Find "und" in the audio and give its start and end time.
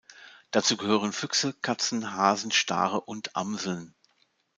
3.01-3.35